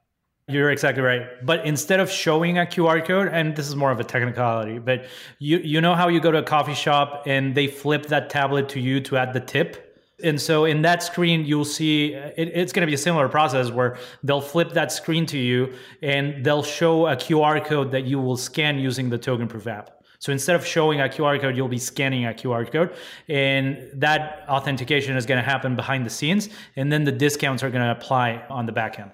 [0.48, 1.22] You're exactly right.
[1.44, 5.04] But instead of showing a QR code, and this is more of a technicality, but
[5.38, 8.68] you you know how you go to a coffee shop and they flip that tablet
[8.70, 9.86] to you to add the tip?
[10.24, 13.70] And so in that screen, you'll see it, it's going to be a similar process
[13.70, 18.18] where they'll flip that screen to you and they'll show a QR code that you
[18.18, 19.99] will scan using the tokenproof app.
[20.20, 22.94] So instead of showing a QR code, you'll be scanning a QR code.
[23.28, 26.50] And that authentication is going to happen behind the scenes.
[26.76, 29.10] And then the discounts are going to apply on the back end.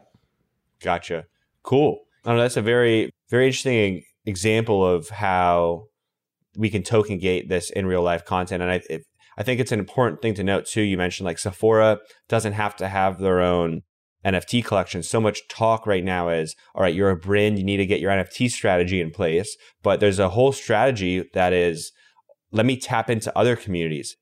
[0.82, 1.26] Gotcha.
[1.62, 2.00] Cool.
[2.24, 5.84] I know, that's a very, very interesting example of how
[6.56, 8.60] we can token gate this in real life content.
[8.60, 9.04] And I, if,
[9.38, 10.82] I think it's an important thing to note too.
[10.82, 11.98] You mentioned like Sephora
[12.28, 13.82] doesn't have to have their own
[14.24, 15.02] NFT collection.
[15.02, 18.00] So much talk right now is, all right, you're a brand, you need to get
[18.00, 19.56] your NFT strategy in place.
[19.82, 21.92] But there's a whole strategy that is,
[22.50, 24.16] let me tap into other communities.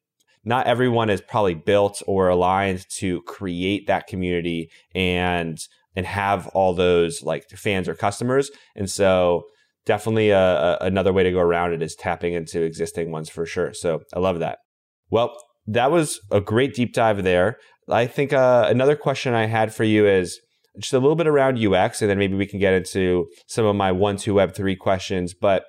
[0.44, 5.58] Not everyone is probably built or aligned to create that community and
[5.96, 8.50] and have all those like fans or customers.
[8.74, 9.44] And so
[9.86, 13.46] definitely a, a, another way to go around it is tapping into existing ones for
[13.46, 13.72] sure.
[13.72, 14.58] So I love that.
[15.10, 15.36] Well,
[15.66, 17.58] that was a great deep dive there.
[17.88, 20.40] I think uh, another question I had for you is
[20.78, 23.76] just a little bit around UX, and then maybe we can get into some of
[23.76, 25.34] my one, two, web three questions.
[25.34, 25.64] But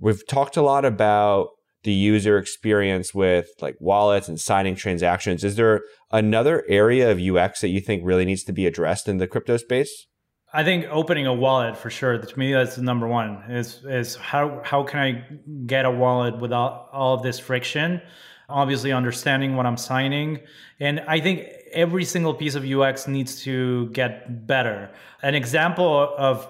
[0.00, 1.48] we've talked a lot about
[1.84, 5.42] the user experience with like wallets and signing transactions.
[5.42, 5.80] Is there
[6.10, 9.56] another area of UX that you think really needs to be addressed in the crypto
[9.56, 10.06] space?
[10.54, 12.18] I think opening a wallet for sure.
[12.18, 13.42] To me, that's the number one.
[13.48, 15.24] Is is how how can I
[15.66, 18.02] get a wallet without all of this friction?
[18.52, 20.40] Obviously, understanding what I'm signing,
[20.80, 24.90] and I think every single piece of UX needs to get better.
[25.22, 26.46] An example of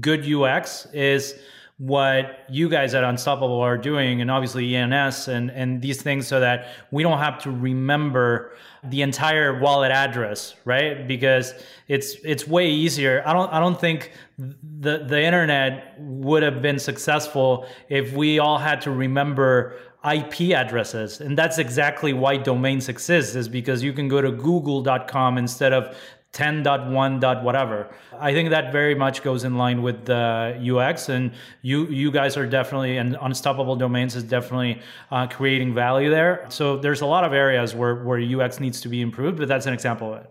[0.00, 1.34] good UX is
[1.78, 6.40] what you guys at Unstoppable are doing, and obviously ENS and, and these things, so
[6.40, 11.06] that we don't have to remember the entire wallet address, right?
[11.06, 11.52] Because
[11.88, 13.22] it's it's way easier.
[13.26, 18.58] I don't I don't think the the internet would have been successful if we all
[18.58, 21.20] had to remember IP addresses.
[21.20, 25.96] And that's exactly why domains exist, is because you can go to google.com instead of
[26.32, 27.42] 10.1.
[27.42, 27.88] whatever.
[28.20, 31.32] I think that very much goes in line with the UX, and
[31.62, 34.80] you you guys are definitely and Unstoppable Domains is definitely
[35.10, 36.44] uh, creating value there.
[36.50, 39.66] So there's a lot of areas where where UX needs to be improved, but that's
[39.66, 40.30] an example of it.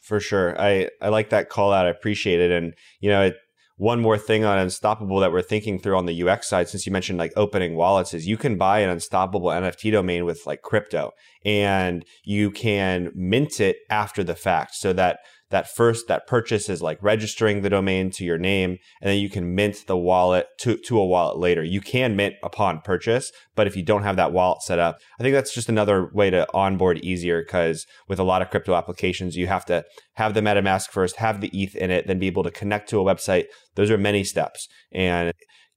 [0.00, 1.86] For sure, I I like that call out.
[1.86, 3.36] I appreciate it, and you know it
[3.82, 6.92] one more thing on Unstoppable that we're thinking through on the UX side, since you
[6.92, 11.10] mentioned like opening wallets, is you can buy an Unstoppable NFT domain with like crypto
[11.44, 15.18] and you can mint it after the fact so that
[15.52, 19.30] that first that purchase is like registering the domain to your name and then you
[19.30, 21.62] can mint the wallet to, to a wallet later.
[21.62, 25.22] You can mint upon purchase but if you don't have that wallet set up i
[25.22, 29.36] think that's just another way to onboard easier because with a lot of crypto applications
[29.36, 29.84] you have to
[30.14, 33.00] have the metamask first have the eth in it then be able to connect to
[33.00, 33.46] a website.
[33.74, 35.32] Those are many steps and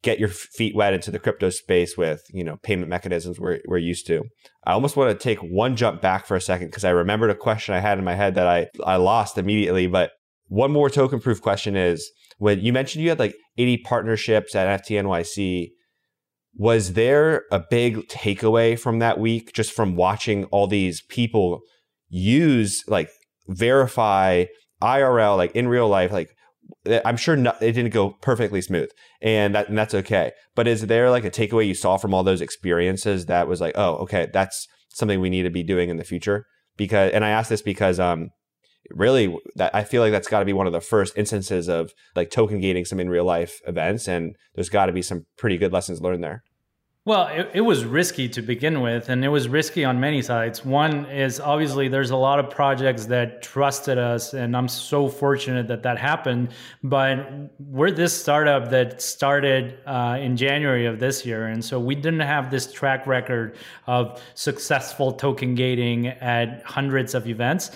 [0.05, 3.79] get your feet wet into the crypto space with you know payment mechanisms we're, we're
[3.79, 4.23] used to.
[4.65, 7.35] I almost want to take one jump back for a second because i remembered a
[7.35, 10.11] question i had in my head that i i lost immediately but
[10.47, 15.03] one more tokenproof question is when you mentioned you had like 80 partnerships at nft
[15.03, 15.69] nyc
[16.57, 21.61] was there a big takeaway from that week just from watching all these people
[22.09, 23.09] use like
[23.47, 24.45] verify
[24.81, 26.34] irl like in real life like
[27.05, 28.89] I'm sure no, it didn't go perfectly smooth,
[29.21, 30.31] and that and that's okay.
[30.55, 33.73] But is there like a takeaway you saw from all those experiences that was like,
[33.75, 36.45] oh, okay, that's something we need to be doing in the future?
[36.77, 38.29] Because, and I ask this because, um,
[38.91, 41.91] really, that I feel like that's got to be one of the first instances of
[42.15, 45.57] like token gating some in real life events, and there's got to be some pretty
[45.57, 46.43] good lessons learned there.
[47.07, 50.65] Well, it, it, was risky to begin with, and it was risky on many sides.
[50.65, 55.67] One is obviously there's a lot of projects that trusted us, and I'm so fortunate
[55.67, 56.49] that that happened.
[56.81, 57.29] But
[57.59, 62.21] we're this startup that started uh, in January of this year, and so we didn't
[62.21, 67.69] have this track record of successful token gating at hundreds of events.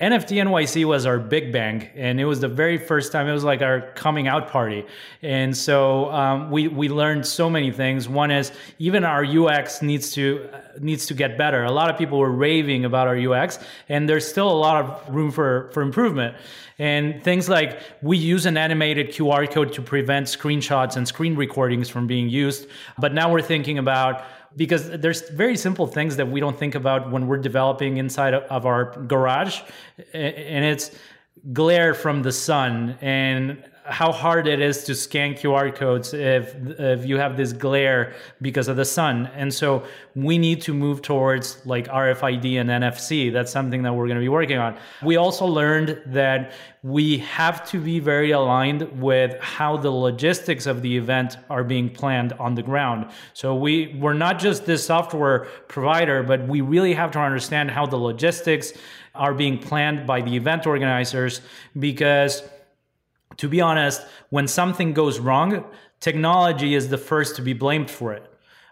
[0.00, 3.28] NFT NYC was our big bang, and it was the very first time.
[3.28, 4.86] It was like our coming out party,
[5.20, 8.08] and so um, we we learned so many things.
[8.08, 11.64] One is even our UX needs to uh, needs to get better.
[11.64, 13.58] A lot of people were raving about our UX,
[13.90, 16.34] and there's still a lot of room for for improvement.
[16.78, 21.90] And things like we use an animated QR code to prevent screenshots and screen recordings
[21.90, 24.24] from being used, but now we're thinking about
[24.56, 28.66] because there's very simple things that we don't think about when we're developing inside of
[28.66, 29.60] our garage
[30.12, 30.90] and it's
[31.52, 37.04] glare from the sun and how hard it is to scan QR codes if if
[37.04, 39.28] you have this glare because of the sun.
[39.34, 39.84] And so
[40.14, 43.32] we need to move towards like RFID and NFC.
[43.32, 44.78] That's something that we're going to be working on.
[45.02, 50.82] We also learned that we have to be very aligned with how the logistics of
[50.82, 53.10] the event are being planned on the ground.
[53.34, 57.86] So we we're not just this software provider, but we really have to understand how
[57.86, 58.72] the logistics
[59.14, 61.40] are being planned by the event organizers
[61.78, 62.42] because
[63.40, 65.64] to be honest, when something goes wrong,
[65.98, 68.22] technology is the first to be blamed for it.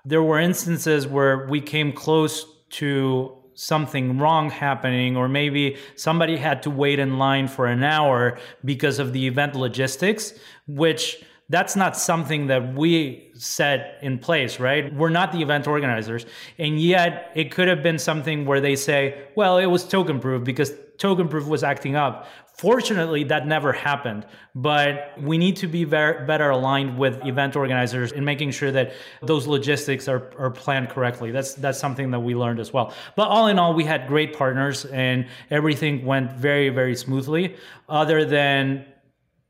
[0.04, 2.44] There were instances where we came close
[2.80, 8.38] to something wrong happening, or maybe somebody had to wait in line for an hour
[8.62, 10.34] because of the event logistics,
[10.66, 14.94] which that's not something that we set in place, right?
[14.94, 16.26] We're not the event organizers.
[16.58, 20.72] And yet it could have been something where they say, well, it was tokenproof because
[20.98, 22.28] tokenproof was acting up.
[22.58, 28.10] Fortunately, that never happened, but we need to be very, better aligned with event organizers
[28.10, 31.30] in making sure that those logistics are, are planned correctly.
[31.30, 32.92] That's that's something that we learned as well.
[33.14, 37.54] But all in all, we had great partners and everything went very very smoothly.
[37.88, 38.86] Other than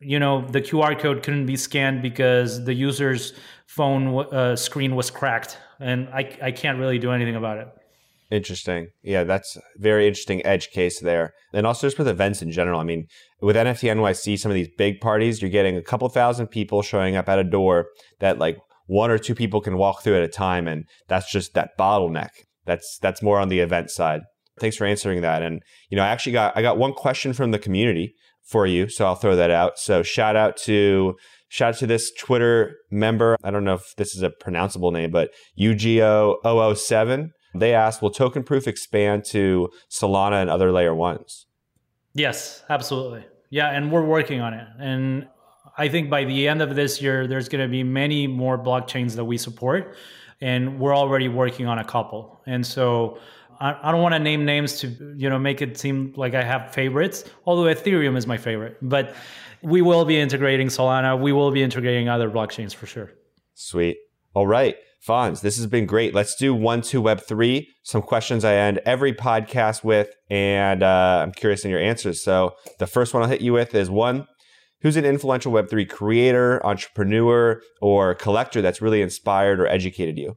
[0.01, 3.33] you know the QR code couldn't be scanned because the user's
[3.65, 7.78] phone uh, screen was cracked, and I I can't really do anything about it.
[8.31, 8.89] Interesting.
[9.03, 11.33] Yeah, that's very interesting edge case there.
[11.55, 12.79] And also just with events in general.
[12.79, 13.07] I mean,
[13.41, 17.17] with NFT NYC, some of these big parties, you're getting a couple thousand people showing
[17.17, 17.87] up at a door
[18.21, 20.69] that like one or two people can walk through at a time.
[20.69, 22.31] And that's just that bottleneck.
[22.67, 24.21] That's that's more on the event side.
[24.61, 25.43] Thanks for answering that.
[25.43, 28.15] And you know, I actually got I got one question from the community
[28.45, 29.79] for you, so I'll throw that out.
[29.79, 31.15] So shout out to
[31.49, 33.37] shout out to this Twitter member.
[33.43, 38.67] I don't know if this is a pronounceable name, but UGO007 they asked, will tokenproof
[38.67, 41.47] expand to Solana and other layer ones?
[42.15, 43.25] Yes, absolutely.
[43.51, 44.67] Yeah, and we're working on it.
[44.79, 45.29] And
[45.77, 49.15] I think by the end of this year, there's going to be many more blockchains
[49.17, 49.97] that we support.
[50.41, 52.41] And we're already working on a couple.
[52.47, 53.19] And so
[53.61, 56.73] I, don't want to name names to you know make it seem like I have
[56.73, 58.77] favorites, although Ethereum is my favorite.
[58.83, 59.15] But
[59.63, 61.21] we will be integrating Solana.
[61.21, 63.11] We will be integrating other blockchains for sure.
[63.55, 63.99] Sweet.
[64.35, 64.77] All right.
[65.07, 66.15] Fonz, this has been great.
[66.15, 67.69] Let's do one, two, web three.
[67.83, 72.23] Some questions I end every podcast with, and uh, I'm curious in your answers.
[72.23, 74.27] So the first one I'll hit you with is one,
[74.83, 80.35] who's an influential web three creator, entrepreneur, or collector that's really inspired or educated you?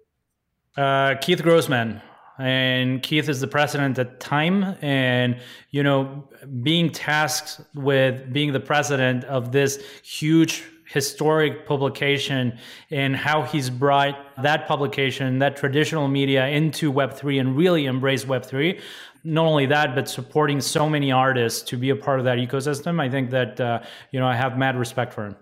[0.78, 2.01] Uh, Keith Grossman.
[2.39, 4.76] And Keith is the president at Time.
[4.82, 5.39] And,
[5.70, 6.28] you know,
[6.64, 12.57] being tasked with being the president of this huge historic publication
[12.89, 18.79] and how he's brought that publication, that traditional media into Web3 and really embrace Web3.
[19.23, 22.99] Not only that, but supporting so many artists to be a part of that ecosystem.
[22.99, 23.81] I think that, uh,
[24.11, 25.35] you know, I have mad respect for him.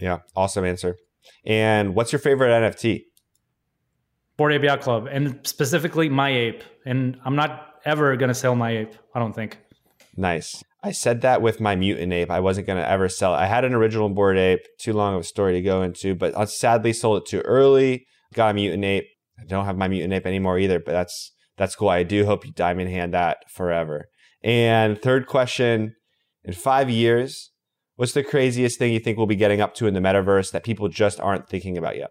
[0.00, 0.96] Yeah, awesome answer.
[1.44, 3.04] And what's your favorite NFT?
[4.36, 6.64] Bored Ape Yacht Club, and specifically my ape.
[6.84, 9.58] And I'm not ever going to sell my ape, I don't think.
[10.16, 10.64] Nice.
[10.82, 12.30] I said that with my mutant ape.
[12.30, 13.38] I wasn't going to ever sell it.
[13.38, 16.36] I had an original bored ape, too long of a story to go into, but
[16.36, 18.06] I sadly sold it too early.
[18.32, 19.06] Got a mutant ape.
[19.38, 21.90] I don't have my mutant ape anymore either, but that's that's cool.
[21.90, 24.08] I do hope you diamond hand that forever.
[24.42, 25.94] And third question,
[26.44, 27.50] in 5 years,
[27.96, 30.64] what's the craziest thing you think we'll be getting up to in the metaverse that
[30.64, 32.10] people just aren't thinking about yet?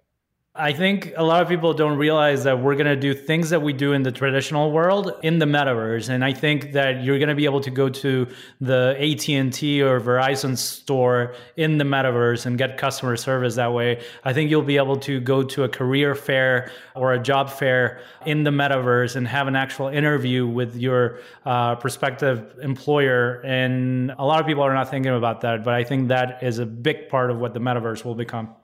[0.56, 3.62] I think a lot of people don't realize that we're going to do things that
[3.62, 7.30] we do in the traditional world in the metaverse and I think that you're going
[7.30, 8.28] to be able to go to
[8.60, 14.04] the AT&T or Verizon store in the metaverse and get customer service that way.
[14.26, 18.02] I think you'll be able to go to a career fair or a job fair
[18.26, 24.26] in the metaverse and have an actual interview with your uh, prospective employer and a
[24.26, 27.08] lot of people are not thinking about that but I think that is a big
[27.08, 28.56] part of what the metaverse will become.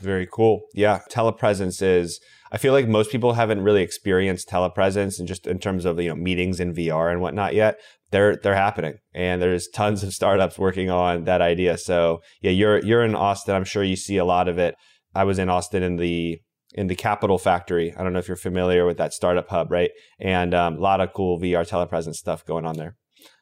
[0.00, 0.62] Very cool.
[0.74, 1.00] Yeah.
[1.10, 2.20] Telepresence is,
[2.50, 6.08] I feel like most people haven't really experienced telepresence and just in terms of, you
[6.08, 7.78] know, meetings in VR and whatnot yet.
[8.10, 11.76] They're, they're happening and there's tons of startups working on that idea.
[11.76, 13.54] So yeah, you're, you're in Austin.
[13.54, 14.76] I'm sure you see a lot of it.
[15.14, 16.40] I was in Austin in the,
[16.72, 17.94] in the Capital Factory.
[17.96, 19.90] I don't know if you're familiar with that startup hub, right?
[20.18, 22.96] And um, a lot of cool VR telepresence stuff going on there.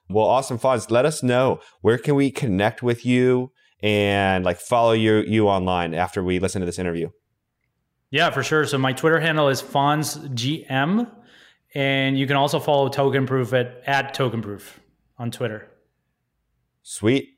[0.09, 0.91] Well, awesome, Fonz.
[0.91, 3.51] Let us know where can we connect with you
[3.83, 7.11] and like follow you you online after we listen to this interview?
[8.11, 8.67] Yeah, for sure.
[8.67, 11.11] So my Twitter handle is FonzGM,
[11.75, 14.63] and you can also follow Tokenproof at, at Tokenproof
[15.19, 15.69] on Twitter.
[16.83, 17.31] Sweet.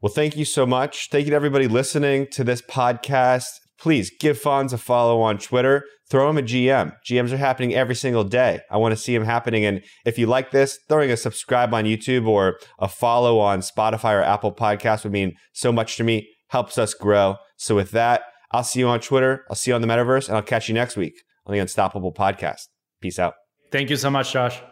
[0.00, 1.08] Well, thank you so much.
[1.10, 3.46] Thank you to everybody listening to this podcast.
[3.78, 5.84] Please give Fonz a follow on Twitter.
[6.08, 6.92] Throw him a GM.
[7.08, 8.60] GMs are happening every single day.
[8.70, 9.64] I want to see them happening.
[9.64, 14.14] And if you like this, throwing a subscribe on YouTube or a follow on Spotify
[14.14, 17.36] or Apple Podcast would mean so much to me, helps us grow.
[17.56, 18.22] So with that,
[18.52, 19.44] I'll see you on Twitter.
[19.50, 21.14] I'll see you on the metaverse, and I'll catch you next week
[21.44, 22.62] on the Unstoppable Podcast.
[23.00, 23.34] Peace out.
[23.72, 24.62] Thank you so much, Josh.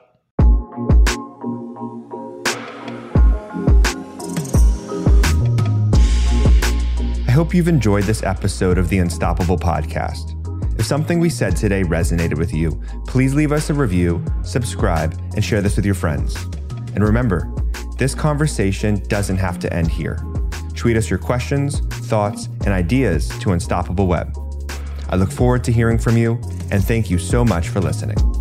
[7.34, 10.38] Hope you've enjoyed this episode of the Unstoppable Podcast.
[10.78, 15.44] If something we said today resonated with you, please leave us a review, subscribe, and
[15.44, 16.36] share this with your friends.
[16.94, 17.52] And remember,
[17.98, 20.24] this conversation doesn't have to end here.
[20.76, 24.38] Tweet us your questions, thoughts, and ideas to Unstoppable Web.
[25.08, 26.34] I look forward to hearing from you,
[26.70, 28.33] and thank you so much for listening.